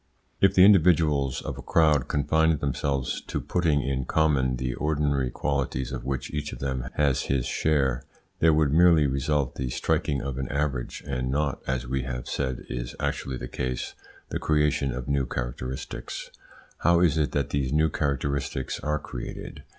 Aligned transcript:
If 0.39 0.55
the 0.55 0.65
individuals 0.65 1.43
of 1.43 1.59
a 1.59 1.61
crowd 1.61 2.07
confined 2.07 2.59
themselves 2.59 3.21
to 3.27 3.39
putting 3.39 3.83
in 3.83 4.05
common 4.05 4.55
the 4.55 4.73
ordinary 4.73 5.29
qualities 5.29 5.91
of 5.91 6.03
which 6.05 6.31
each 6.33 6.51
of 6.51 6.57
them 6.57 6.89
has 6.95 7.25
his 7.25 7.45
share, 7.45 8.03
there 8.39 8.51
would 8.51 8.73
merely 8.73 9.05
result 9.05 9.53
the 9.53 9.69
striking 9.69 10.19
of 10.19 10.39
an 10.39 10.47
average, 10.49 11.03
and 11.05 11.29
not, 11.29 11.61
as 11.67 11.85
we 11.85 12.01
have 12.01 12.27
said 12.27 12.65
is 12.67 12.95
actually 12.99 13.37
the 13.37 13.47
case, 13.47 13.93
the 14.29 14.39
creation 14.39 14.91
of 14.91 15.07
new 15.07 15.27
characteristics. 15.27 16.31
How 16.79 16.99
is 17.01 17.19
it 17.19 17.31
that 17.33 17.51
these 17.51 17.71
new 17.71 17.91
characteristics 17.91 18.79
are 18.79 18.97
created? 18.97 19.61